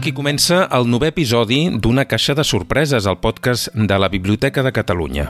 [0.00, 4.70] Aquí comença el nou episodi d'Una caixa de sorpreses, al podcast de la Biblioteca de
[4.72, 5.26] Catalunya.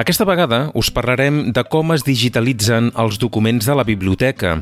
[0.00, 4.54] Aquesta vegada us parlarem de com es digitalitzen els documents de la biblioteca.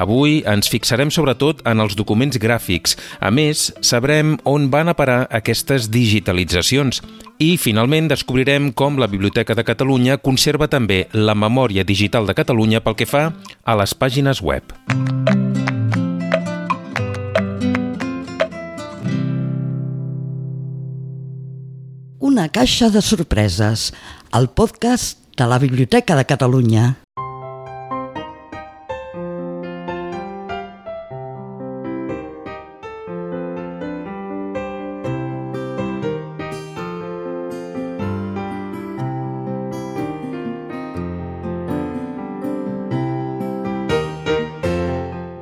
[0.00, 2.96] Avui ens fixarem sobretot en els documents gràfics.
[3.20, 7.02] A més, sabrem on van a parar aquestes digitalitzacions.
[7.36, 12.80] I, finalment, descobrirem com la Biblioteca de Catalunya conserva també la memòria digital de Catalunya
[12.80, 13.26] pel que fa
[13.60, 14.72] a les pàgines web.
[22.26, 23.92] Una caixa de sorpreses,
[24.34, 27.05] el podcast de la Biblioteca de Catalunya.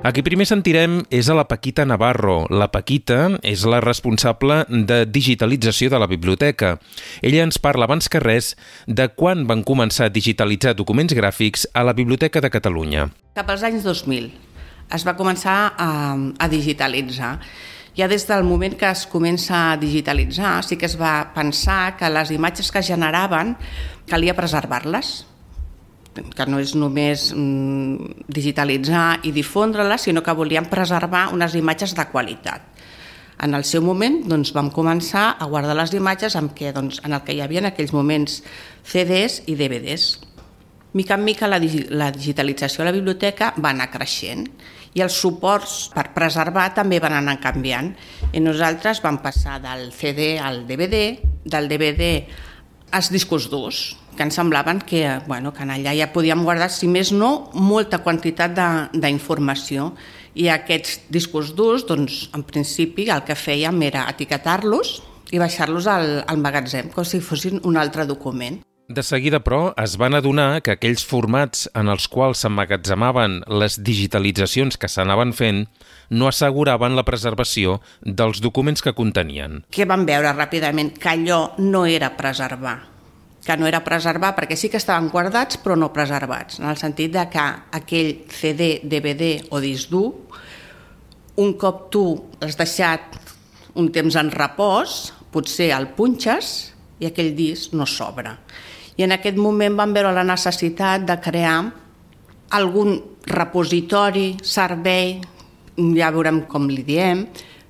[0.04, 2.42] A qui primer sentirem és a la Paquita Navarro.
[2.52, 6.74] La Paquita és la responsable de digitalització de la biblioteca.
[7.24, 8.50] Ella ens parla abans que res
[8.84, 13.08] de quan van començar a digitalitzar documents gràfics a la Biblioteca de Catalunya.
[13.32, 14.28] Cap als anys 2000
[14.92, 15.90] es va començar a,
[16.36, 17.38] a digitalitzar.
[17.96, 22.12] Ja des del moment que es comença a digitalitzar sí que es va pensar que
[22.12, 23.56] les imatges que es generaven
[24.04, 25.22] calia preservar-les
[26.14, 32.06] que no és només mm, digitalitzar i difondre-les, sinó que volíem preservar unes imatges de
[32.12, 32.70] qualitat.
[33.42, 37.16] En el seu moment doncs, vam començar a guardar les imatges amb què, doncs, en
[37.16, 38.38] el que hi havia en aquells moments
[38.86, 40.06] CDs i DVDs.
[40.94, 41.58] Mica en mica la,
[41.90, 44.46] la digitalització a la biblioteca va anar creixent
[44.94, 47.90] i els suports per preservar també van anar canviant.
[48.32, 52.12] I nosaltres vam passar del CD al DVD, del DVD
[52.94, 57.12] als discos durs, que ens semblaven que, bueno, que allà ja podíem guardar, si més
[57.12, 58.54] no, molta quantitat
[58.92, 59.92] d'informació.
[60.34, 65.00] I aquests discos durs, doncs, en principi, el que fèiem era etiquetar-los
[65.34, 68.62] i baixar-los al, al magatzem, com si fossin un altre document.
[68.86, 74.76] De seguida, però, es van adonar que aquells formats en els quals s'emmagatzemaven les digitalitzacions
[74.76, 75.64] que s'anaven fent
[76.12, 79.62] no asseguraven la preservació dels documents que contenien.
[79.72, 80.98] Què van veure ràpidament?
[81.00, 82.93] Que allò no era preservar
[83.44, 87.12] que no era preservar perquè sí que estaven guardats però no preservats, en el sentit
[87.12, 87.44] de que
[87.78, 90.10] aquell CD, DVD o disc dur,
[91.36, 92.04] un cop tu
[92.40, 93.18] has deixat
[93.74, 96.54] un temps en repòs, potser el punxes
[97.02, 98.36] i aquell disc no s'obre.
[98.94, 101.58] I en aquest moment van veure la necessitat de crear
[102.54, 102.94] algun
[103.26, 105.18] repositori, servei,
[105.98, 107.24] ja veurem com li diem,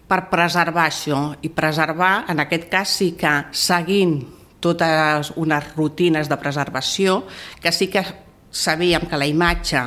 [0.05, 1.21] per preservar això.
[1.41, 4.19] I preservar, en aquest cas, sí que seguint
[4.65, 7.23] totes unes rutines de preservació,
[7.61, 8.05] que sí que
[8.51, 9.83] sabíem que la imatge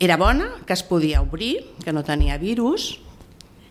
[0.00, 2.96] era bona, que es podia obrir, que no tenia virus,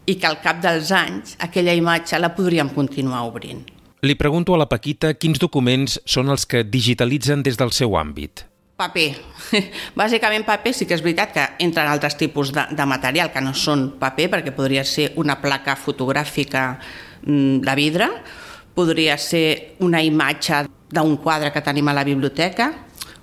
[0.10, 3.66] i que al cap dels anys aquella imatge la podríem continuar obrint.
[4.02, 8.46] Li pregunto a la Paquita quins documents són els que digitalitzen des del seu àmbit.
[8.80, 9.10] Paper.
[10.00, 13.52] Bàsicament paper sí que és veritat que entren altres tipus de, de material que no
[13.52, 16.64] són paper, perquè podria ser una placa fotogràfica
[17.26, 18.08] mm, de vidre,
[18.80, 20.64] podria ser una imatge
[20.96, 22.70] d'un quadre que tenim a la biblioteca,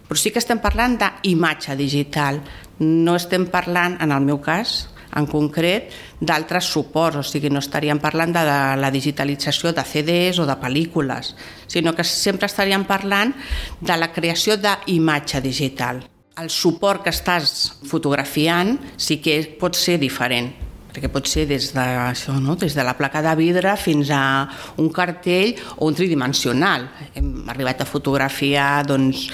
[0.06, 2.42] però sí que estem parlant d'imatge digital.
[2.84, 4.82] No estem parlant, en el meu cas,
[5.16, 8.44] en concret, d'altres suports, o sigui, no estaríem parlant de
[8.76, 11.32] la digitalització de CDs o de pel·lícules,
[11.66, 13.32] sinó que sempre estaríem parlant
[13.80, 16.04] de la creació d'imatge digital.
[16.36, 20.52] El suport que estàs fotografiant sí que pot ser diferent,
[20.96, 22.54] perquè pot ser des de, això, no?
[22.56, 24.48] des de la placa de vidre fins a
[24.80, 26.88] un cartell o un tridimensional.
[27.12, 29.26] Hem arribat a fotografiar doncs,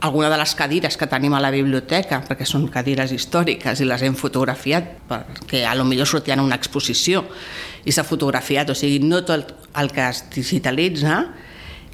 [0.00, 4.02] alguna de les cadires que tenim a la biblioteca, perquè són cadires històriques i les
[4.02, 7.22] hem fotografiat perquè a lo millor sortien a una exposició
[7.84, 11.22] i s'ha fotografiat, o sigui, no tot el que es digitalitza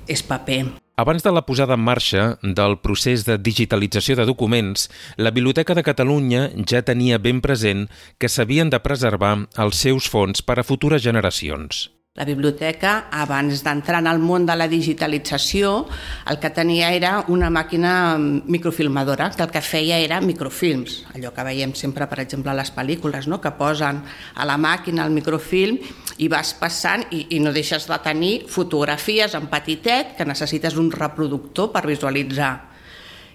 [0.08, 0.85] és paper.
[0.98, 2.22] Abans de la posada en marxa
[2.58, 4.86] del procés de digitalització de documents,
[5.20, 7.82] la Biblioteca de Catalunya ja tenia ben present
[8.16, 9.34] que s'havien de preservar
[9.66, 11.90] els seus fons per a futures generacions.
[12.16, 15.84] La biblioteca, abans d'entrar en el món de la digitalització,
[16.32, 21.44] el que tenia era una màquina microfilmadora, que el que feia era microfilms, allò que
[21.44, 23.36] veiem sempre, per exemple, a les pel·lícules, no?
[23.44, 24.00] que posen
[24.32, 25.76] a la màquina el microfilm
[26.16, 30.88] i vas passant i, i no deixes de tenir fotografies en petitet que necessites un
[30.94, 32.54] reproductor per visualitzar.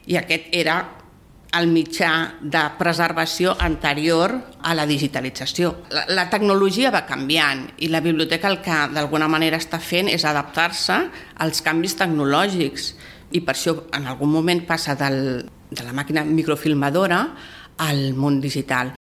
[0.10, 0.82] I aquest era
[1.58, 4.34] el mitjà de preservació anterior
[4.64, 5.74] a la digitalització.
[5.92, 10.26] La, la tecnologia va canviant i la biblioteca el que d'alguna manera està fent és
[10.26, 11.02] adaptar-se
[11.44, 12.94] als canvis tecnològics
[13.36, 17.26] i per això en algun moment passa del, de la màquina microfilmadora
[17.82, 18.96] al món digital.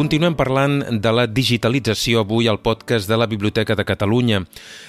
[0.00, 4.38] Continuem parlant de la digitalització avui al podcast de la Biblioteca de Catalunya.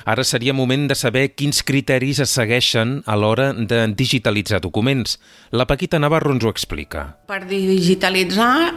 [0.08, 5.18] Ara seria moment de saber quins criteris es segueixen a l'hora de digitalitzar documents.
[5.52, 7.04] La Paquita Navarro ens ho explica.
[7.28, 8.72] Per digitalitzar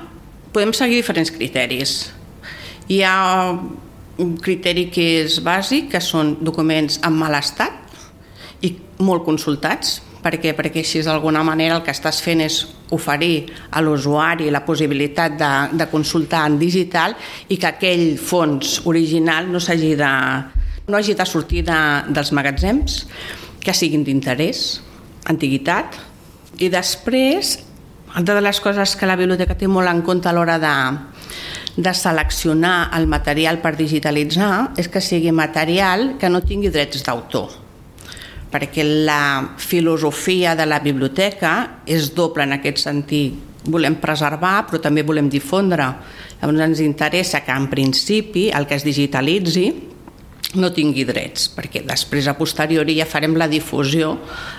[0.51, 1.95] podem seguir diferents criteris.
[2.91, 3.15] Hi ha
[4.19, 7.79] un criteri que és bàsic, que són documents en mal estat
[8.67, 12.63] i molt consultats, perquè, perquè així d'alguna manera el que estàs fent és
[12.97, 17.17] oferir a l'usuari la possibilitat de, de consultar en digital
[17.49, 20.13] i que aquell fons original no s'hagi de,
[20.89, 21.79] no hagi de sortir de,
[22.09, 23.05] dels magatzems,
[23.65, 24.81] que siguin d'interès,
[25.31, 25.97] antiguitat,
[26.61, 27.57] i després,
[28.15, 30.75] una de les coses que la biblioteca té molt en compte a l'hora de,
[31.77, 37.64] de seleccionar el material per digitalitzar és que sigui material que no tingui drets d'autor
[38.55, 43.41] perquè la filosofia de la biblioteca és doble en aquest sentit.
[43.65, 45.89] Volem preservar, però també volem difondre.
[46.39, 49.67] Llavors ens interessa que en principi el que es digitalitzi
[50.61, 54.13] no tingui drets, perquè després a posteriori ja farem la difusió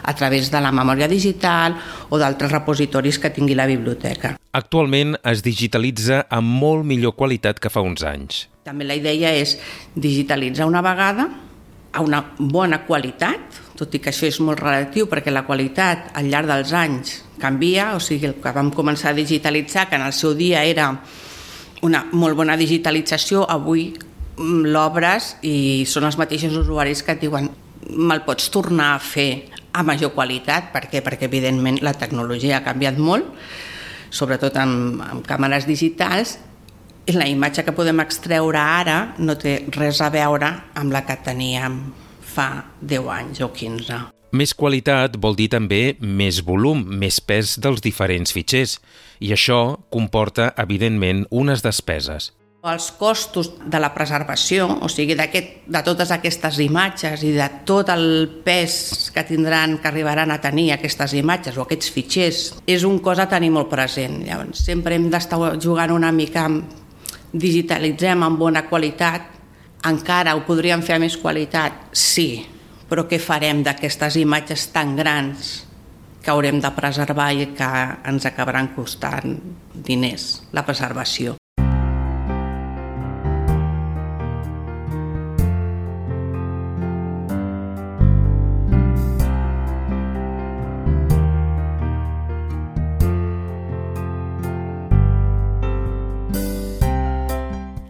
[0.03, 1.77] a través de la memòria digital
[2.09, 4.35] o d'altres repositoris que tingui la biblioteca.
[4.51, 8.45] Actualment es digitalitza amb molt millor qualitat que fa uns anys.
[8.65, 9.55] També la idea és
[9.95, 11.29] digitalitzar una vegada
[11.95, 16.29] a una bona qualitat, tot i que això és molt relatiu perquè la qualitat al
[16.31, 20.13] llarg dels anys canvia, o sigui, el que vam començar a digitalitzar, que en el
[20.15, 20.89] seu dia era
[21.83, 27.51] una molt bona digitalització, avui mm, l'obres i són els mateixos usuaris que et diuen
[27.85, 29.29] me'l pots tornar a fer
[29.75, 31.03] a major qualitat, per què?
[31.03, 33.27] Perquè evidentment la tecnologia ha canviat molt,
[34.15, 36.37] sobretot amb, amb càmeres digitals,
[37.05, 41.19] i la imatge que podem extreure ara no té res a veure amb la que
[41.21, 41.77] teníem
[42.35, 42.49] fa
[42.81, 44.03] 10 anys o 15.
[44.35, 48.79] Més qualitat vol dir també més volum, més pes dels diferents fitxers,
[49.23, 52.33] i això comporta, evidentment, unes despeses.
[52.65, 58.41] Els costos de la preservació, o sigui, de totes aquestes imatges i de tot el
[58.43, 63.29] pes que tindran, que arribaran a tenir aquestes imatges o aquests fitxers, és un cosa
[63.29, 64.17] a tenir molt present.
[64.25, 66.81] Llavors, sempre hem d'estar jugant una mica amb
[67.35, 69.34] digitalitzem amb bona qualitat,
[69.89, 71.89] encara ho podríem fer a més qualitat?
[71.93, 72.45] Sí,
[72.89, 75.55] però què farem d'aquestes imatges tan grans
[76.25, 77.71] que haurem de preservar i que
[78.09, 79.37] ens acabaran costant
[79.75, 81.35] diners, la preservació?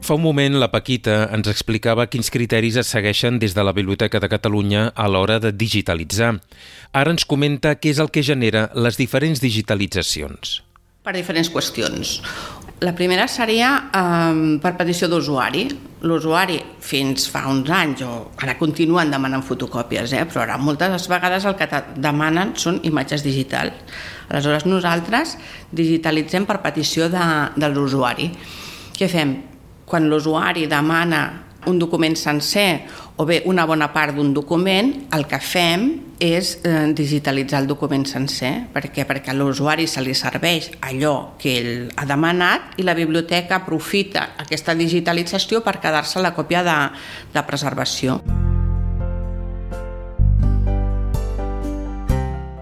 [0.06, 4.20] Fa un moment la Paquita ens explicava quins criteris es segueixen des de la Biblioteca
[4.22, 6.28] de Catalunya a l'hora de digitalitzar.
[6.94, 10.60] Ara ens comenta què és el que genera les diferents digitalitzacions.
[11.02, 12.20] Per diferents qüestions.
[12.86, 15.64] La primera seria eh, per petició d'usuari.
[16.06, 21.50] L'usuari fins fa uns anys, o ara continuen demanant fotocòpies, eh, però ara moltes vegades
[21.50, 23.98] el que demanen són imatges digitals.
[24.30, 25.34] Aleshores nosaltres
[25.74, 27.26] digitalitzem per petició de,
[27.58, 28.30] de l'usuari.
[28.94, 29.36] Què fem?
[29.86, 32.86] Quan l'usuari demana un document sencer
[33.18, 35.86] o bé una bona part d'un document, el que fem
[36.22, 38.68] és eh, digitalitzar el document sencer.
[38.74, 39.06] Per què?
[39.08, 44.34] Perquè a l'usuari se li serveix allò que ell ha demanat i la biblioteca aprofita
[44.44, 46.78] aquesta digitalització per quedar-se la còpia de,
[47.34, 48.20] de preservació.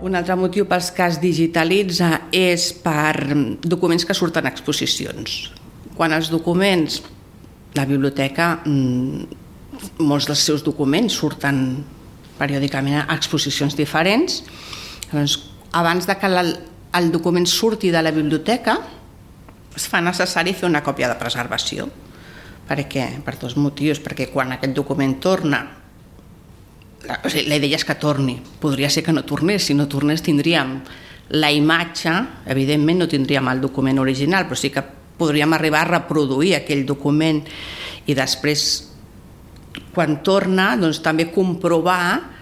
[0.04, 3.16] Un altre motiu pels que es digitalitza és per
[3.64, 5.63] documents que surten a exposicions
[5.98, 7.02] quan els documents,
[7.78, 9.42] la biblioteca, mm,
[10.06, 11.84] molts dels seus documents surten
[12.38, 14.44] periòdicament a exposicions diferents,
[15.12, 15.40] doncs,
[15.72, 16.56] abans de que el,
[16.94, 18.78] el document surti de la biblioteca,
[19.76, 21.88] es fa necessari fer una còpia de preservació.
[22.68, 23.08] Per què?
[23.26, 24.00] Per dos motius.
[24.04, 25.64] Perquè quan aquest document torna,
[27.04, 28.38] la, o sigui, la idea és que torni.
[28.62, 29.66] Podria ser que no tornés.
[29.66, 30.78] Si no tornés tindríem
[31.34, 32.14] la imatge,
[32.54, 34.84] evidentment no tindríem el document original, però sí que
[35.18, 37.44] podríem arribar a reproduir aquell document
[38.08, 38.66] i després,
[39.94, 42.34] quan torna, doncs, també comprovar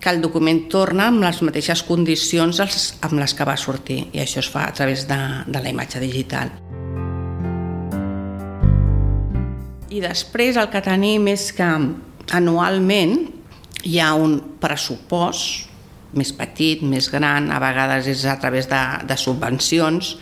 [0.00, 4.42] que el document torna amb les mateixes condicions amb les que va sortir i això
[4.42, 6.52] es fa a través de, de la imatge digital.
[9.96, 11.66] I després el que tenim és que
[12.36, 13.16] anualment
[13.86, 15.72] hi ha un pressupost
[16.16, 20.16] més petit, més gran, a vegades és a través de, de subvencions,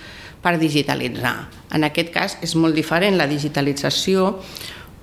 [0.45, 1.37] per digitalitzar.
[1.75, 4.35] En aquest cas és molt diferent la digitalització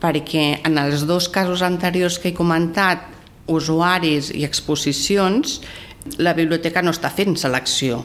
[0.01, 3.03] perquè en els dos casos anteriors que he comentat,
[3.51, 5.60] usuaris i exposicions,
[6.17, 8.00] la biblioteca no està fent selecció.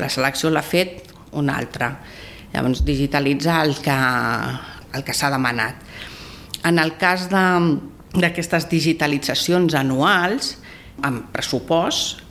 [0.00, 1.90] La selecció l'ha fet una altra.
[2.54, 3.96] Llavors, digitalitzar el que,
[4.94, 5.80] el que s'ha demanat.
[6.64, 10.54] En el cas d'aquestes digitalitzacions anuals,
[11.04, 12.22] amb pressupost,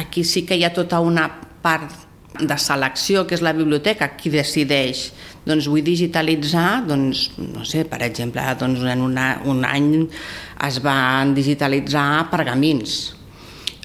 [0.00, 1.26] aquí sí que hi ha tota una
[1.64, 2.03] part
[2.40, 5.06] de selecció, que és la biblioteca, qui decideix?
[5.46, 9.90] Doncs vull digitalitzar, doncs, no sé, per exemple, doncs en una, un any
[10.66, 13.14] es van digitalitzar pergamins,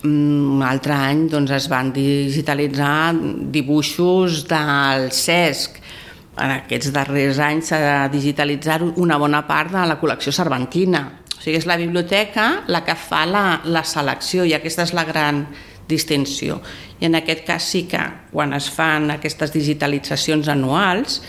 [0.07, 3.13] un altre any doncs, es van digitalitzar
[3.51, 5.79] dibuixos del CESC,
[6.39, 11.03] en aquests darrers anys s'ha digitalitzat una bona part de la col·lecció cervantina.
[11.35, 15.05] O sigui, és la biblioteca la que fa la, la selecció i aquesta és la
[15.07, 15.45] gran
[15.89, 16.61] distinció.
[17.01, 17.99] I en aquest cas sí que
[18.31, 21.19] quan es fan aquestes digitalitzacions anuals,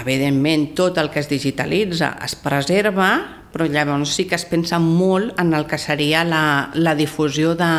[0.00, 3.10] evidentment tot el que es digitalitza es preserva,
[3.52, 7.70] però llavors sí que es pensa molt en el que seria la, la difusió de,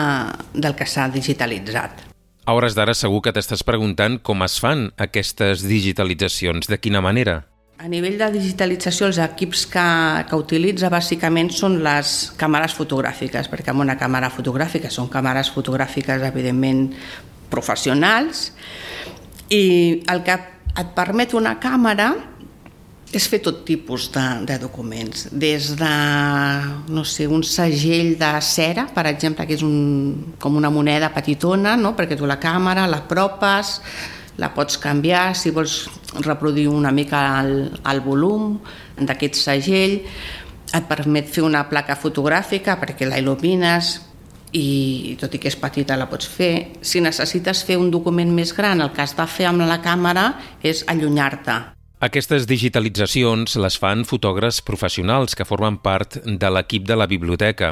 [0.54, 2.08] del que s'ha digitalitzat.
[2.48, 7.42] A hores d'ara segur que t'estàs preguntant com es fan aquestes digitalitzacions, de quina manera?
[7.78, 9.82] A nivell de digitalització, els equips que,
[10.26, 16.26] que utilitza bàsicament són les càmeres fotogràfiques, perquè amb una càmera fotogràfica són càmeres fotogràfiques,
[16.26, 16.88] evidentment,
[17.54, 18.48] professionals,
[19.54, 20.40] i el que
[20.82, 22.10] et permet una càmera
[23.14, 25.94] és fer tot tipus de, de documents, des de,
[26.90, 31.78] no sé, un segell de cera, per exemple, que és un, com una moneda petitona,
[31.78, 31.94] no?
[31.94, 33.78] perquè tu la càmera l'apropes,
[34.38, 35.86] la pots canviar si vols
[36.26, 38.58] reproduir una mica el, el volum
[38.98, 40.02] d'aquest segell,
[40.68, 43.94] et permet fer una placa fotogràfica perquè la il·lumines
[44.58, 46.54] i tot i que és petita la pots fer.
[46.82, 50.30] Si necessites fer un document més gran, el que has de fer amb la càmera
[50.64, 57.08] és allunyar-te aquestes digitalitzacions les fan fotògrafs professionals que formen part de l'equip de la
[57.10, 57.72] biblioteca.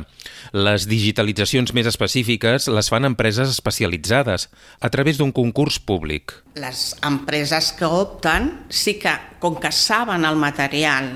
[0.51, 4.48] Les digitalitzacions més específiques les fan empreses especialitzades
[4.82, 6.34] a través d'un concurs públic.
[6.58, 11.13] Les empreses que opten sí que, com que saben el material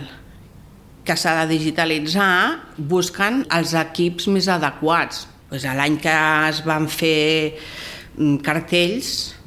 [1.01, 5.25] que s'ha de digitalitzar, busquen els equips més adequats.
[5.49, 6.13] Pues L'any que
[6.51, 7.57] es van fer
[8.19, 9.38] mm, cartells,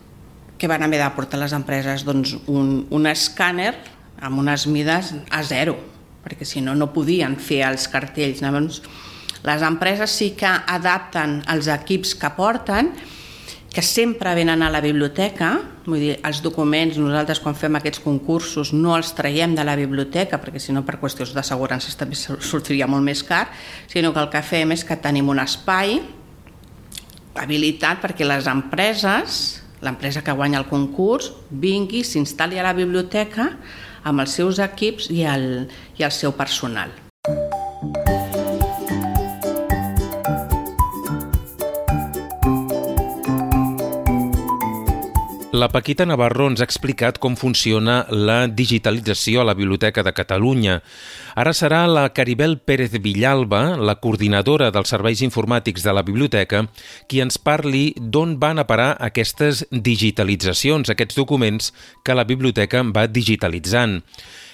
[0.62, 3.73] que van haver de portar les empreses doncs, un, un escàner
[4.23, 5.73] amb unes mides a zero,
[6.23, 8.38] perquè si no, no podien fer els cartells.
[8.45, 8.78] Llavors,
[9.42, 12.92] les empreses sí que adapten els equips que porten,
[13.75, 15.50] que sempre venen a la biblioteca,
[15.83, 20.38] vull dir, els documents, nosaltres quan fem aquests concursos no els traiem de la biblioteca,
[20.38, 22.14] perquè si no per qüestions d'assegurances també
[22.52, 23.49] sortiria molt més car,
[23.90, 25.99] sinó que el que fem és que tenim un espai
[27.35, 33.50] habilitat perquè les empreses l'empresa que guanya el concurs vingui, s'instal·li a la biblioteca
[34.02, 35.48] amb els seus equips i el,
[35.98, 36.94] i el seu personal.
[45.52, 50.78] La Paquita Navarro ens ha explicat com funciona la digitalització a la Biblioteca de Catalunya.
[51.37, 56.62] Ara serà la Caribel Pérez Villalba, la coordinadora dels serveis informàtics de la biblioteca,
[57.04, 63.04] qui ens parli d'on van a parar aquestes digitalitzacions, aquests documents que la biblioteca va
[63.04, 64.00] digitalitzant.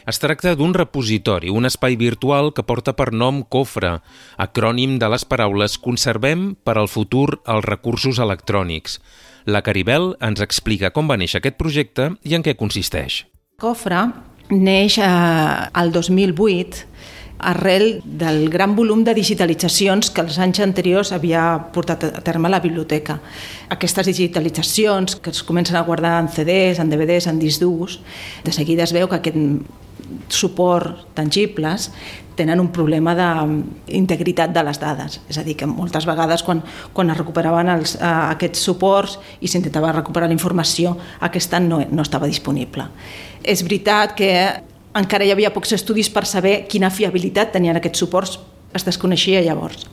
[0.03, 4.01] Es tracta d'un repositori, un espai virtual que porta per nom COFRE,
[4.35, 8.99] acrònim de les paraules Conservem per al futur els recursos electrònics.
[9.49, 13.23] La Caribel ens explica com va néixer aquest projecte i en què consisteix.
[13.57, 14.03] Cofre
[14.53, 16.83] neix eh, al 2008
[17.39, 21.43] arrel del gran volum de digitalitzacions que els anys anteriors havia
[21.75, 23.21] portat a terme la biblioteca.
[23.71, 28.01] Aquestes digitalitzacions que es comencen a guardar en CDs, en DVDs, en discs durs,
[28.45, 29.37] de seguida es veu que aquest
[30.33, 31.91] suport tangibles
[32.39, 35.19] tenen un problema d'integritat de les dades.
[35.29, 36.63] És a dir, que moltes vegades quan,
[36.95, 42.07] quan es recuperaven els, eh, aquests suports i s'intentava recuperar la informació, aquesta no, no
[42.07, 42.87] estava disponible.
[43.43, 44.31] És veritat que
[44.99, 48.39] encara hi havia pocs estudis per saber quina fiabilitat tenien aquests suports,
[48.77, 49.87] es desconeixia llavors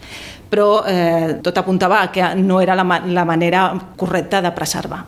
[0.49, 5.03] però eh, tot apuntava que no era la, la manera correcta de preservar.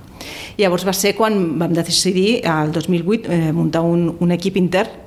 [0.57, 5.05] Llavors va ser quan vam decidir, el 2008, eh, muntar un, un equip intern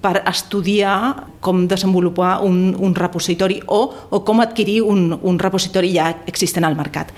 [0.00, 6.10] per estudiar com desenvolupar un, un repositori o, o com adquirir un, un repositori ja
[6.26, 7.14] existent al mercat.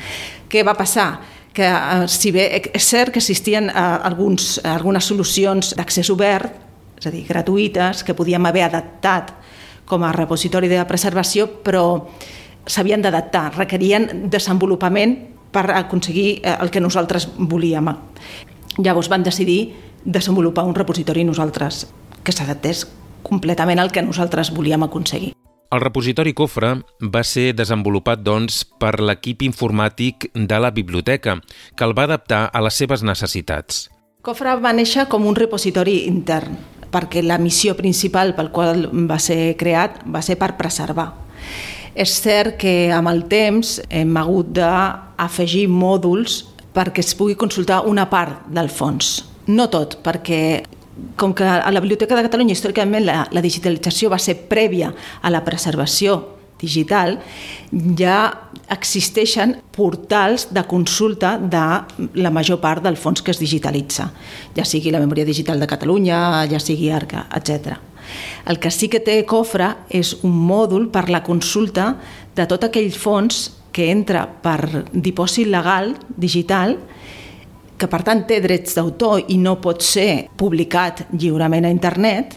[0.51, 1.11] Què va passar?
[1.59, 6.68] que eh, si bé és cert que existien eh, alguns, algunes solucions d'accés obert,
[6.99, 9.33] és a dir, gratuïtes, que podíem haver adaptat
[9.89, 12.05] com a repositori de preservació, però
[12.69, 15.17] s'havien d'adaptar, requerien desenvolupament
[15.53, 17.89] per aconseguir eh, el que nosaltres volíem.
[18.79, 19.75] Llavors van decidir
[20.05, 21.87] desenvolupar un repositori nosaltres
[22.23, 22.85] que s'adaptés
[23.23, 25.33] completament al que nosaltres volíem aconseguir.
[25.69, 26.79] El repositori Cofre
[27.13, 31.37] va ser desenvolupat, doncs, per l'equip informàtic de la biblioteca,
[31.77, 33.89] que el va adaptar a les seves necessitats.
[34.25, 36.57] Cofre va néixer com un repositori intern,
[36.93, 41.11] perquè la missió principal pel qual va ser creat va ser per preservar.
[41.99, 48.07] És cert que amb el temps hem hagut d'afegir mòduls perquè es pugui consultar una
[48.11, 49.25] part del fons.
[49.49, 50.63] No tot, perquè
[51.19, 54.93] com que a la Biblioteca de Catalunya històricament la, la digitalització va ser prèvia
[55.23, 57.17] a la preservació digital,
[57.99, 58.19] ja
[58.73, 61.65] existeixen portals de consulta de
[62.21, 64.11] la major part del fons que es digitalitza,
[64.57, 67.79] ja sigui la Memòria Digital de Catalunya, ja sigui ARCA, etc.
[68.49, 71.93] El que sí que té Cofre és un mòdul per la consulta
[72.37, 76.77] de tot aquell fons que entra per dipòsit legal digital
[77.79, 82.35] que per tant té drets d'autor i no pot ser publicat lliurement a internet,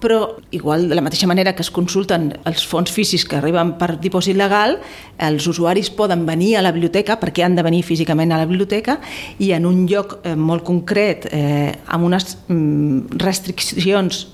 [0.00, 3.96] però igual de la mateixa manera que es consulten els fons físics que arriben per
[3.98, 4.78] dipòsit legal,
[5.18, 8.98] els usuaris poden venir a la biblioteca perquè han de venir físicament a la biblioteca
[9.38, 14.26] i en un lloc eh, molt concret eh, amb unes mm, restriccions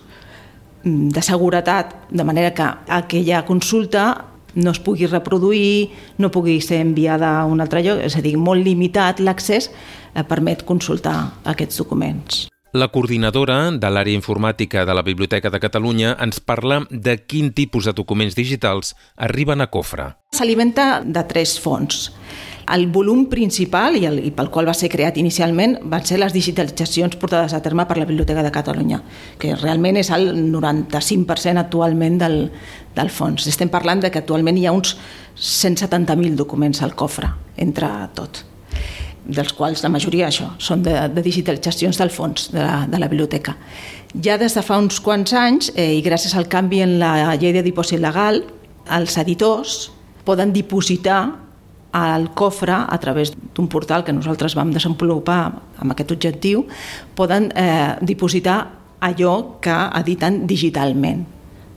[0.85, 4.07] mm, de seguretat, de manera que aquella consulta
[4.55, 8.37] no es pugui reproduir, no pugui ser enviada a un altre lloc, és a dir,
[8.39, 9.73] molt limitat l'accés
[10.15, 12.45] eh, permet consultar aquests documents.
[12.75, 17.87] La coordinadora de l'àrea informàtica de la Biblioteca de Catalunya ens parla de quin tipus
[17.87, 20.09] de documents digitals arriben a Cofre.
[20.35, 22.09] S'alimenta de tres fonts.
[22.75, 26.35] El volum principal i, el, i pel qual va ser creat inicialment van ser les
[26.35, 28.99] digitalitzacions portades a terme per la Biblioteca de Catalunya,
[29.39, 32.41] que realment és el 95% actualment del,
[32.97, 33.47] del fons.
[33.53, 34.97] Estem parlant de que actualment hi ha uns
[35.39, 38.43] 170.000 documents al cofre, entre tot
[39.25, 43.09] dels quals la majoria això són de, de digitalitzacions del fons de la, de la
[43.09, 43.57] biblioteca.
[44.25, 47.55] Ja des de fa uns quants anys, eh, i gràcies al canvi en la llei
[47.57, 48.43] de dipòsit legal,
[48.93, 49.89] els editors
[50.25, 51.23] poden dipositar
[51.95, 55.43] al cofre a través d'un portal que nosaltres vam desenvolupar
[55.79, 56.65] amb aquest objectiu,
[57.15, 58.59] poden eh, dipositar
[59.05, 61.23] allò que editen digitalment.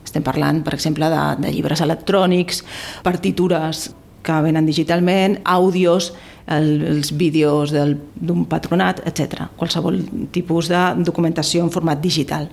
[0.07, 2.63] Estem parlant, per exemple, de, de llibres electrònics,
[3.05, 3.91] partitures
[4.25, 6.13] que venen digitalment, àudios,
[6.47, 9.49] el, els vídeos d'un patronat, etc.
[9.59, 10.01] Qualsevol
[10.35, 12.47] tipus de documentació en format digital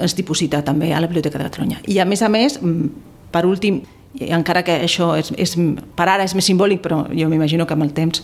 [0.00, 1.82] es diposita també a la Biblioteca de Catalunya.
[1.88, 2.58] I a més a més,
[3.32, 3.82] per últim,
[4.20, 5.54] i encara que això és, és,
[5.96, 8.20] per ara és més simbòlic, però jo m'imagino que amb el temps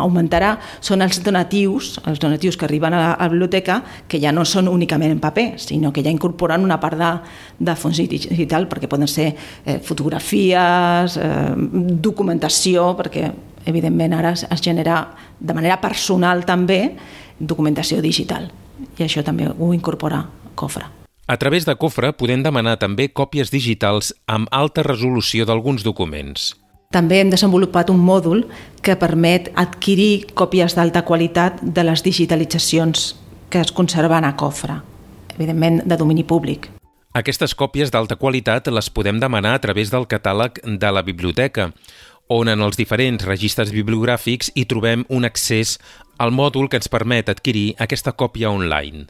[0.00, 4.32] augmentarà, són els donatius, els donatius que arriben a la, a la biblioteca, que ja
[4.32, 7.12] no són únicament en paper, sinó que ja incorporen una part de,
[7.68, 11.52] de fons digital, perquè poden ser eh, fotografies, eh,
[12.08, 13.28] documentació, perquè
[13.68, 15.02] evidentment ara es, es genera
[15.38, 16.80] de manera personal també
[17.36, 18.48] documentació digital,
[18.96, 20.24] i això també ho incorpora
[20.56, 20.95] Cofre.
[21.28, 26.52] A través de Cofre podem demanar també còpies digitals amb alta resolució d'alguns documents.
[26.94, 28.44] També hem desenvolupat un mòdul
[28.78, 33.16] que permet adquirir còpies d'alta qualitat de les digitalitzacions
[33.50, 34.78] que es conserven a Cofre,
[35.34, 36.70] evidentment de domini públic.
[37.12, 41.72] Aquestes còpies d'alta qualitat les podem demanar a través del catàleg de la biblioteca,
[42.28, 45.80] on en els diferents registres bibliogràfics hi trobem un accés
[46.18, 49.08] al mòdul que ens permet adquirir aquesta còpia online.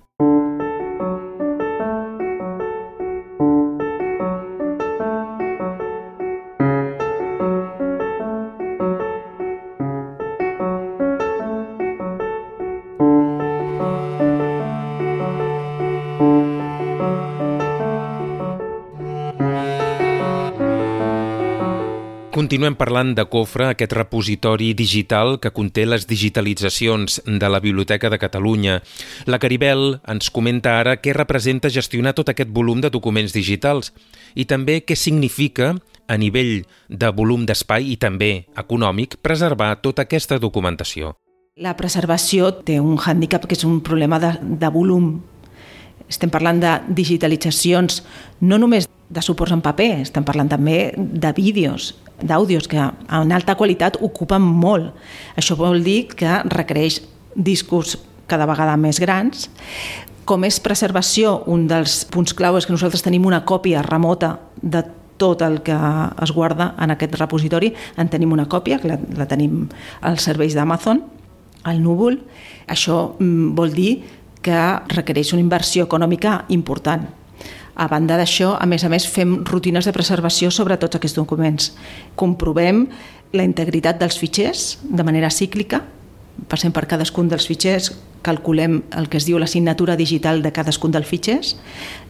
[22.47, 28.21] Continuem parlant de Cofre, aquest repositori digital que conté les digitalitzacions de la Biblioteca de
[28.23, 28.77] Catalunya.
[29.27, 33.91] La Caribel ens comenta ara què representa gestionar tot aquest volum de documents digitals
[34.39, 35.73] i també què significa,
[36.07, 41.17] a nivell de volum d'espai i també econòmic, preservar tota aquesta documentació.
[41.59, 45.17] La preservació té un hàndicap que és un problema de, de volum.
[46.07, 48.05] Estem parlant de digitalitzacions
[48.39, 53.55] no només de suports en paper, estem parlant també de vídeos, d'àudios que en alta
[53.59, 54.93] qualitat ocupen molt.
[55.39, 57.03] Això vol dir que requereix
[57.35, 59.49] discos cada vegada més grans.
[60.27, 64.83] Com és preservació, un dels punts clau és que nosaltres tenim una còpia remota de
[65.17, 65.77] tot el que
[66.23, 67.71] es guarda en aquest repositori.
[67.97, 69.69] En tenim una còpia, que la, la tenim
[70.03, 71.05] als serveis d'Amazon,
[71.63, 72.19] al núvol.
[72.67, 73.93] Això mm, vol dir
[74.43, 74.59] que
[74.91, 77.07] requereix una inversió econòmica important
[77.77, 81.75] a banda d'això, a més a més, fem rutines de preservació sobre tots aquests documents.
[82.17, 82.87] Comprovem
[83.37, 85.83] la integritat dels fitxers de manera cíclica,
[86.49, 87.91] passem per cadascun dels fitxers,
[88.27, 91.55] calculem el que es diu la signatura digital de cadascun dels fitxers,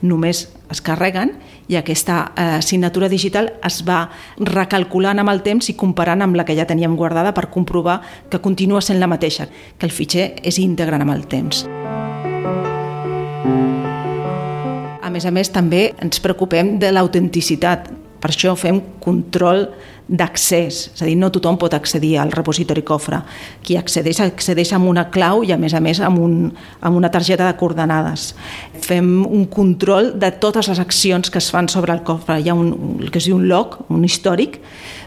[0.02, 1.37] només es carreguen
[1.68, 4.07] i aquesta eh, signatura digital es va
[4.40, 8.00] recalculant amb el temps i comparant amb la que ja teníem guardada per comprovar
[8.31, 11.66] que continua sent la mateixa, que el fitxer és íntegre amb el temps.
[15.16, 17.88] Més a més, també ens preocupem de l'autenticitat.
[18.16, 19.66] Per això fem control
[20.07, 23.18] d'accés, és a dir, no tothom pot accedir al repositori cofre.
[23.66, 26.37] Qui accedeix, accedeix amb una clau i, a més a més, amb, un,
[26.81, 28.31] amb una targeta de coordenades.
[28.87, 32.38] Fem un control de totes les accions que es fan sobre el cofre.
[32.40, 34.61] Hi ha un, el que es diu un log, un històric,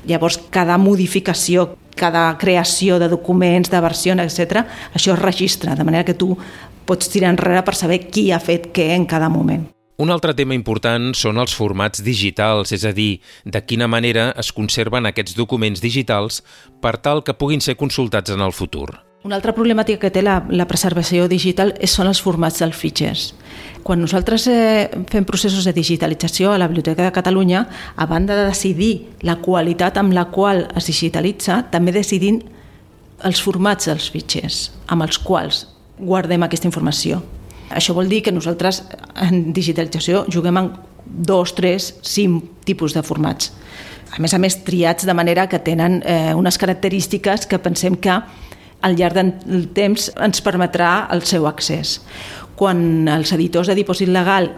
[0.10, 4.64] llavors cada modificació cada creació de documents, de versions, etc.,
[4.96, 6.32] això es registra, de manera que tu
[6.88, 9.68] pots tirar enrere per saber qui ha fet què en cada moment.
[10.00, 14.54] Un altre tema important són els formats digitals, és a dir, de quina manera es
[14.56, 16.38] conserven aquests documents digitals
[16.80, 18.94] per tal que puguin ser consultats en el futur.
[19.28, 23.26] Una altra problemàtica que té la, la preservació digital és, són els formats dels fitxers.
[23.84, 27.66] Quan nosaltres eh, fem processos de digitalització a la Biblioteca de Catalunya,
[28.00, 28.94] a banda de decidir
[29.28, 32.40] la qualitat amb la qual es digitalitza, també decidim
[33.28, 35.66] els formats dels fitxers amb els quals
[36.00, 37.20] guardem aquesta informació.
[37.70, 38.84] Això vol dir que nosaltres
[39.22, 40.72] en digitalització juguem en
[41.06, 43.52] dos, tres, cinc tipus de formats.
[44.10, 48.16] A més a més, triats de manera que tenen eh, unes característiques que pensem que
[48.82, 52.00] al llarg del temps ens permetrà el seu accés.
[52.60, 54.50] Quan els editors de dipòsit legal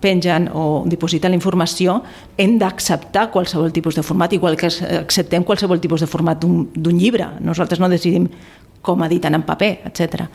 [0.00, 1.98] pengen o dipositen la informació,
[2.40, 7.28] hem d'acceptar qualsevol tipus de format, igual que acceptem qualsevol tipus de format d'un llibre.
[7.44, 8.28] Nosaltres no decidim
[8.82, 10.26] com editen en paper, etc.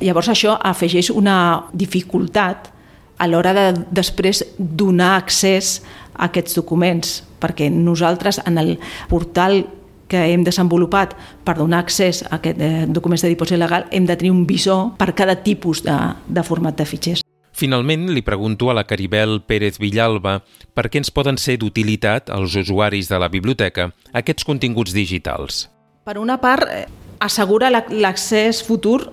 [0.00, 2.72] Llavors això afegeix una dificultat
[3.18, 5.80] a l'hora de després donar accés
[6.14, 8.76] a aquests documents, perquè nosaltres en el
[9.08, 9.64] portal
[10.06, 14.16] que hem desenvolupat per donar accés a aquests eh, documents de dipòsit legal hem de
[14.16, 15.96] tenir un visor per cada tipus de,
[16.28, 17.24] de format de fitxers.
[17.56, 20.42] Finalment, li pregunto a la Caribel Pérez Villalba
[20.76, 25.64] per què ens poden ser d'utilitat als usuaris de la biblioteca aquests continguts digitals.
[26.04, 26.84] Per una part, eh,
[27.20, 29.12] assegura l'accés futur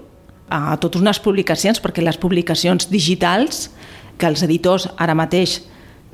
[0.50, 3.70] a totes unes publicacions, perquè les publicacions digitals
[4.18, 5.62] que els editors ara mateix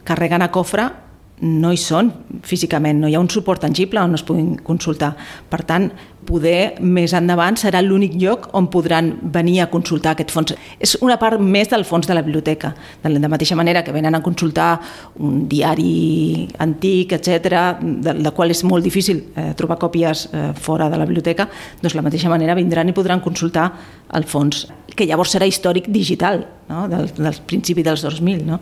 [0.07, 0.87] carreguen a cofre
[1.41, 2.11] no hi són
[2.43, 5.13] físicament, no hi ha un suport tangible on es puguin consultar.
[5.49, 5.89] Per tant,
[6.27, 10.53] poder més endavant serà l'únic lloc on podran venir a consultar aquest fons.
[10.79, 12.73] És una part més del fons de la biblioteca.
[13.03, 14.69] De la mateixa manera que venen a consultar
[15.19, 20.89] un diari antic, etc, del, del qual és molt difícil eh, trobar còpies eh, fora
[20.89, 21.47] de la biblioteca,
[21.81, 23.71] doncs la mateixa manera vindran i podran consultar
[24.13, 26.87] el fons, que llavors serà històric digital, no?
[26.91, 28.45] del, del principi dels 2000.
[28.47, 28.59] No?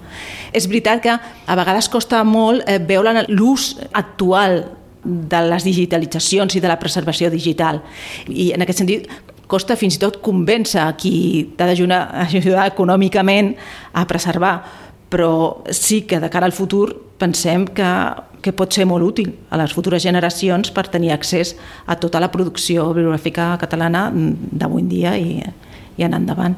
[0.54, 4.62] És veritat que a vegades costa molt eh, veure l'ús actual
[5.08, 7.82] de les digitalitzacions i de la preservació digital.
[8.28, 9.08] I en aquest sentit
[9.48, 13.54] costa fins i tot convèncer a qui t'ha d'ajudar econòmicament
[13.96, 14.56] a preservar,
[15.10, 17.88] però sí que de cara al futur pensem que,
[18.44, 21.56] que pot ser molt útil a les futures generacions per tenir accés
[21.88, 25.40] a tota la producció bibliogràfica catalana d'avui en dia i,
[25.98, 26.58] i en endavant.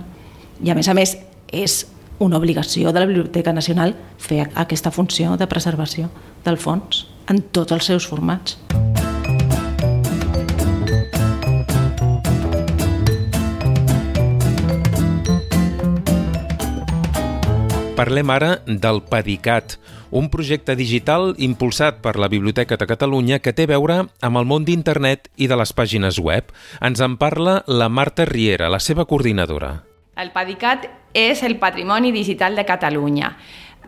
[0.66, 1.16] I a més a més
[1.54, 1.86] és
[2.20, 6.10] una obligació de la Biblioteca Nacional fer aquesta funció de preservació
[6.44, 8.58] del fons en tots els seus formats.
[18.00, 19.74] Parlem ara del Pedicat,
[20.16, 24.48] un projecte digital impulsat per la Biblioteca de Catalunya que té a veure amb el
[24.48, 26.48] món d'internet i de les pàgines web.
[26.80, 29.82] Ens en parla la Marta Riera, la seva coordinadora.
[30.16, 33.34] El Pedicat és el patrimoni digital de Catalunya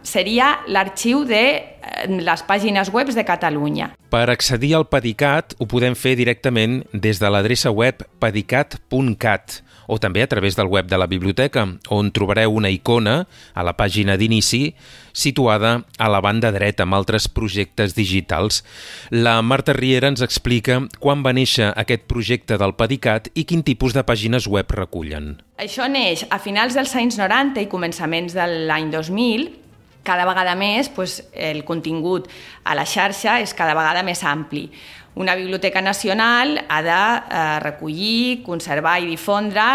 [0.03, 3.91] seria l'arxiu de eh, les pàgines web de Catalunya.
[4.11, 9.61] Per accedir al Pedicat ho podem fer directament des de l'adreça web pedicat.cat
[9.91, 13.73] o també a través del web de la biblioteca, on trobareu una icona a la
[13.75, 14.73] pàgina d'inici
[15.11, 18.61] situada a la banda dreta amb altres projectes digitals.
[19.11, 23.91] La Marta Riera ens explica quan va néixer aquest projecte del Pedicat i quin tipus
[23.97, 25.33] de pàgines web recullen.
[25.59, 29.60] Això neix a finals dels anys 90 i començaments de l'any 2000
[30.03, 32.29] cada vegada més pues, el contingut
[32.63, 34.67] a la xarxa és cada vegada més ampli.
[35.15, 39.67] Una biblioteca nacional ha de eh, recollir, conservar i difondre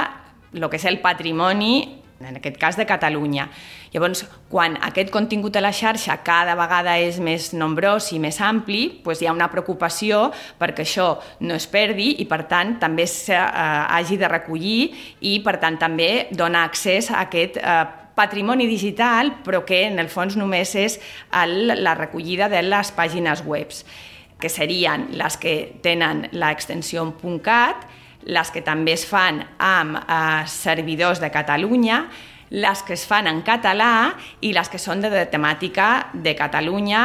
[0.57, 3.49] el que és el patrimoni, en aquest cas de Catalunya.
[3.93, 9.03] Llavors, quan aquest contingut a la xarxa cada vegada és més nombrós i més ampli,
[9.05, 11.11] doncs hi ha una preocupació perquè això
[11.45, 14.81] no es perdi i, per tant, també s'hagi eh, de recollir
[15.21, 17.85] i, per tant, també donar accés a aquest eh,
[18.17, 20.99] patrimoni digital, però que en el fons només és
[21.37, 23.75] el, la recollida de les pàgines web,
[24.41, 27.05] que serien les que tenen l'extensió
[27.45, 27.87] .cat,
[28.27, 32.07] les que també es fan amb eh, servidors de Catalunya,
[32.51, 37.03] les que es fan en català i les que són de, de temàtica de Catalunya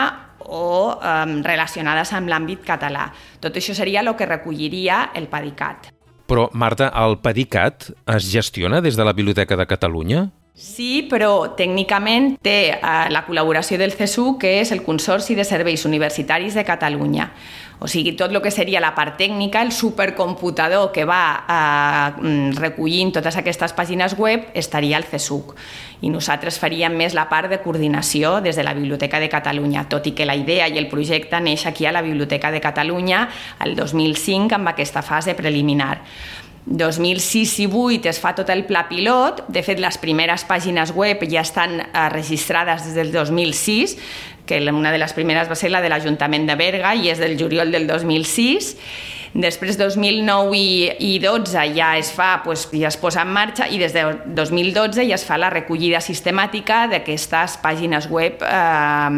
[0.47, 3.09] o eh, relacionades amb l'àmbit català.
[3.41, 5.91] Tot això seria el que recolliria el PADICAT.
[6.31, 10.29] Però, Marta, el PADICAT es gestiona des de la Biblioteca de Catalunya?
[10.53, 15.85] Sí, però tècnicament té eh, la col·laboració del CSU, que és el Consorci de Serveis
[15.87, 17.29] Universitaris de Catalunya.
[17.81, 23.09] O sigui, tot el que seria la part tècnica, el supercomputador que va eh, recollint
[23.15, 25.55] totes aquestes pàgines web, estaria al CSUC.
[26.05, 30.11] I nosaltres faríem més la part de coordinació des de la Biblioteca de Catalunya, tot
[30.11, 33.23] i que la idea i el projecte neix aquí a la Biblioteca de Catalunya
[33.65, 36.03] el 2005 amb aquesta fase preliminar.
[36.65, 41.23] 2006 i 2008 es fa tot el pla pilot, de fet les primeres pàgines web
[41.29, 43.97] ja estan eh, registrades des del 2006,
[44.45, 47.37] que una de les primeres va ser la de l'Ajuntament de Berga i és del
[47.39, 48.75] juliol del 2006,
[49.31, 53.79] Després, 2009 i, i 12 ja es fa, pues, ja es posa en marxa i
[53.79, 54.03] des de
[54.35, 59.09] 2012 ja es fa la recollida sistemàtica d'aquestes pàgines web eh,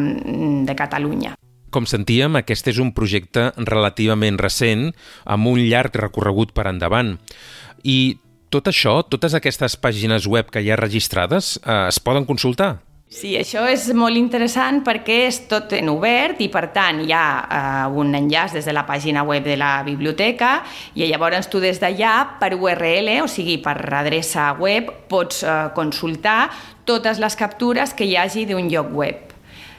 [0.70, 1.34] de Catalunya.
[1.74, 4.92] Com sentíem, aquest és un projecte relativament recent,
[5.26, 7.16] amb un llarg recorregut per endavant.
[7.82, 8.20] I
[8.54, 12.76] tot això, totes aquestes pàgines web que hi ha registrades, eh, es poden consultar?
[13.14, 17.26] Sí, això és molt interessant perquè és tot en obert i, per tant, hi ha
[17.42, 20.56] eh, un enllaç des de la pàgina web de la biblioteca
[20.94, 26.52] i llavors tu des d'allà, per URL, o sigui, per adreça web, pots eh, consultar
[26.86, 29.33] totes les captures que hi hagi d'un lloc web.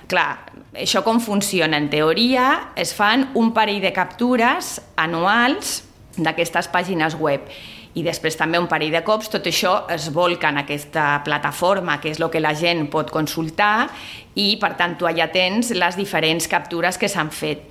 [0.09, 1.79] Clar, això com funciona?
[1.81, 5.81] En teoria es fan un parell de captures anuals
[6.17, 7.49] d'aquestes pàgines web
[7.95, 12.11] i després també un parell de cops tot això es volca en aquesta plataforma que
[12.11, 13.89] és el que la gent pot consultar
[14.35, 17.67] i per tant tu allà tens les diferents captures que s'han fet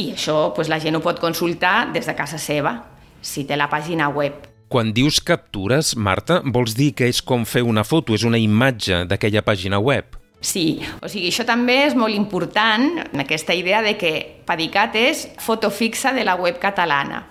[0.00, 2.78] i això pues, la gent ho pot consultar des de casa seva
[3.20, 7.60] si té la pàgina web quan dius captures, Marta, vols dir que és com fer
[7.60, 10.21] una foto, és una imatge d'aquella pàgina web?
[10.42, 14.10] Sí, o sigui, això també és molt important, aquesta idea de que
[14.42, 17.28] Padicat és foto fixa de la web catalana.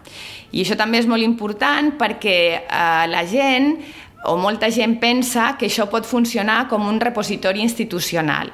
[0.55, 3.73] I això també és molt important perquè eh, la gent
[4.31, 8.53] o molta gent pensa que això pot funcionar com un repositori institucional.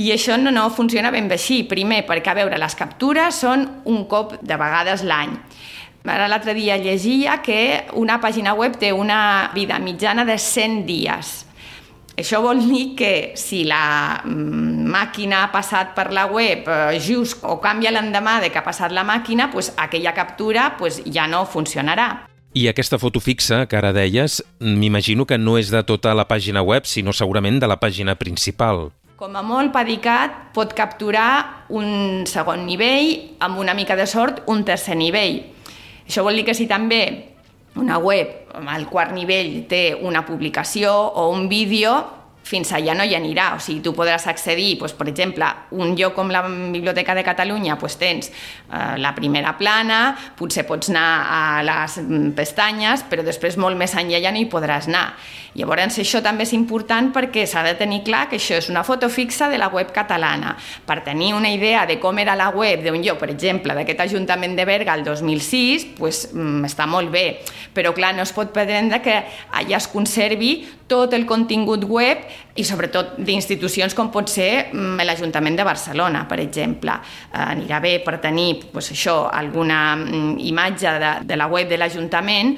[0.00, 1.60] I això no, no funciona ben bé així.
[1.68, 5.36] Primer, perquè, a veure, les captures són un cop de vegades l'any.
[6.08, 11.34] Ara l'altre dia llegia que una pàgina web té una vida mitjana de 100 dies.
[12.20, 17.40] Això vol dir que si la mm, màquina ha passat per la web eh, just
[17.48, 21.46] o canvia l'endemà de que ha passat la màquina, pues, aquella captura pues, ja no
[21.48, 22.10] funcionarà.
[22.52, 26.64] I aquesta foto fixa que ara deies, m'imagino que no és de tota la pàgina
[26.66, 28.90] web, sinó segurament de la pàgina principal.
[29.16, 34.64] Com a molt, Padicat pot capturar un segon nivell, amb una mica de sort, un
[34.66, 35.44] tercer nivell.
[36.08, 37.29] Això vol dir que si també
[37.76, 41.94] una web al quart nivell té una publicació o un vídeo,
[42.50, 43.52] fins allà no hi anirà.
[43.56, 45.46] O sigui, tu podràs accedir, doncs, per exemple,
[45.78, 50.00] un lloc com la Biblioteca de Catalunya, doncs tens eh, la primera plana,
[50.38, 54.48] potser pots anar a les mm, pestanyes, però després molt més enllà ja no hi
[54.50, 55.10] podràs anar.
[55.58, 59.08] Llavors, això també és important perquè s'ha de tenir clar que això és una foto
[59.10, 60.54] fixa de la web catalana.
[60.86, 64.54] Per tenir una idea de com era la web d'un lloc, per exemple, d'aquest Ajuntament
[64.58, 67.40] de Berga el 2006, doncs, mm, està molt bé.
[67.74, 69.16] Però, clar, no es pot pretendre que
[69.50, 72.24] allà es conservi tot el contingut web
[72.58, 76.96] i sobretot d'institucions com pot ser mm, l'Ajuntament de Barcelona, per exemple.
[77.30, 81.78] Eh, anirà bé per tenir doncs, això, alguna mm, imatge de, de la web de
[81.78, 82.56] l'Ajuntament,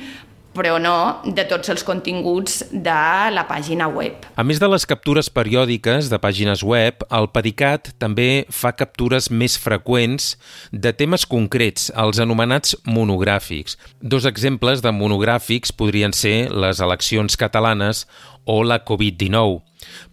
[0.56, 2.98] però no de tots els continguts de
[3.32, 4.26] la pàgina web.
[4.36, 9.56] A més de les captures periòdiques de pàgines web, el Pedicat també fa captures més
[9.60, 10.34] freqüents
[10.72, 13.78] de temes concrets, els anomenats monogràfics.
[14.00, 18.06] Dos exemples de monogràfics podrien ser les eleccions catalanes
[18.44, 19.60] o la Covid-19.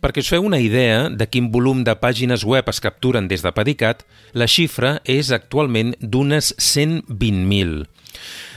[0.02, 3.52] Perquè us feu una idea de quin volum de pàgines web es capturen des de
[3.54, 7.86] Pedicat, la xifra és actualment d'unes 120.000.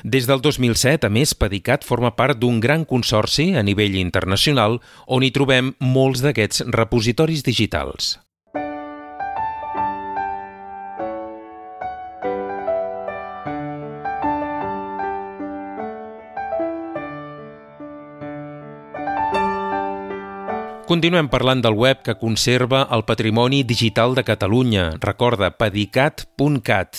[0.02, 5.22] Des del 2007, a més, Pedicat forma part d'un gran consorci a nivell internacional on
[5.22, 8.16] hi trobem molts d'aquests repositoris digitals.
[20.92, 24.98] Continuem parlant del web que conserva el patrimoni digital de Catalunya.
[25.00, 26.98] Recorda, pedicat.cat.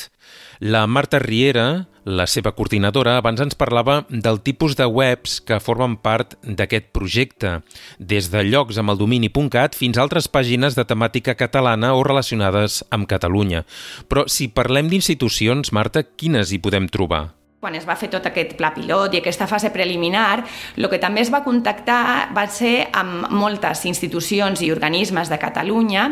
[0.65, 5.99] La Marta Riera, la seva coordinadora, abans ens parlava del tipus de webs que formen
[6.01, 7.53] part d'aquest projecte,
[7.99, 12.01] des de llocs amb el domini .cat fins a altres pàgines de temàtica catalana o
[12.01, 13.61] relacionades amb Catalunya.
[14.09, 17.42] Però si parlem d'institucions, Marta, quines hi podem trobar?
[17.63, 20.43] Quan es va fer tot aquest pla pilot i aquesta fase preliminar,
[20.75, 26.09] el que també es va contactar va ser amb moltes institucions i organismes de Catalunya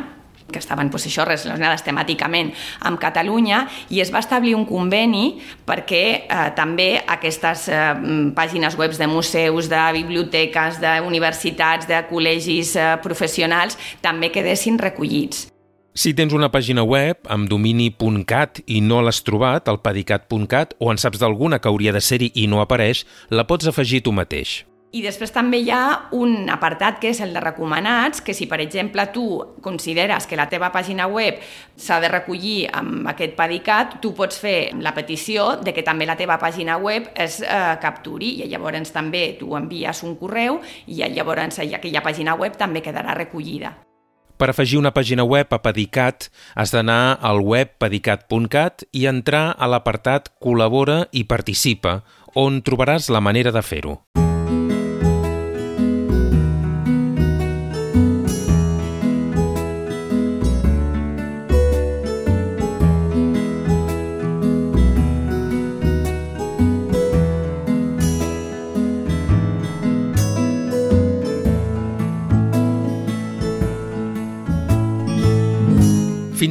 [0.52, 2.52] que estaven pues, això, relacionades temàticament
[2.88, 7.84] amb Catalunya i es va establir un conveni perquè eh, també aquestes eh,
[8.36, 15.51] pàgines web de museus, de biblioteques, d'universitats, de col·legis eh, professionals també quedessin recollits.
[15.92, 21.00] Si tens una pàgina web amb domini.cat i no l'has trobat, al pedicat.cat, o en
[21.02, 24.62] saps d'alguna que hauria de ser-hi i no apareix, la pots afegir tu mateix.
[24.96, 28.62] I després també hi ha un apartat que és el de recomanats, que si per
[28.64, 29.26] exemple tu
[29.64, 31.44] consideres que la teva pàgina web
[31.76, 36.20] s'ha de recollir amb aquest pedicat, tu pots fer la petició de que també la
[36.20, 41.60] teva pàgina web es eh, capturi i llavors també tu envies un correu i llavors
[41.68, 43.76] aquella pàgina web també quedarà recollida.
[44.42, 49.70] Per afegir una pàgina web a Pedicat, has d'anar al web pedicat.cat i entrar a
[49.70, 52.00] l'apartat Col·labora i participa,
[52.34, 54.00] on trobaràs la manera de fer-ho.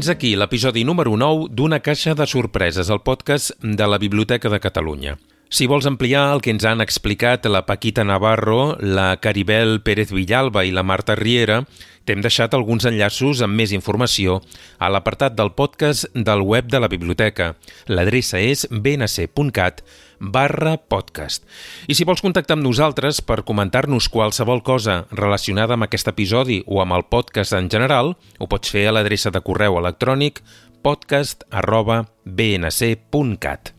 [0.01, 4.61] Fins aquí l'episodi número 9 d'Una caixa de sorpreses, el podcast de la Biblioteca de
[4.65, 5.19] Catalunya.
[5.51, 10.63] Si vols ampliar el que ens han explicat la Paquita Navarro, la Caribel Pérez Villalba
[10.63, 11.65] i la Marta Riera,
[12.07, 14.37] t'hem deixat alguns enllaços amb més informació
[14.79, 17.57] a l'apartat del podcast del web de la biblioteca.
[17.91, 19.83] L'adreça és bnc.cat
[20.21, 21.43] barra podcast.
[21.91, 26.79] I si vols contactar amb nosaltres per comentar-nos qualsevol cosa relacionada amb aquest episodi o
[26.79, 30.45] amb el podcast en general, ho pots fer a l'adreça de correu electrònic
[30.87, 33.75] podcast arroba bnc.cat.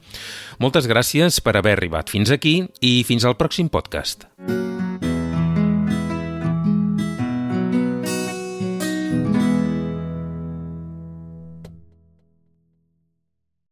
[0.62, 4.28] Moltes gràcies per haver arribat fins aquí i fins al pròxim podcast.